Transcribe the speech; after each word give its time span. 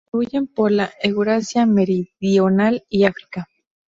Se 0.11 0.17
distribuyen 0.17 0.47
por 0.51 0.71
la 0.71 0.89
Eurasia 1.03 1.67
meridional 1.67 2.83
y 2.89 3.03
África. 3.03 3.47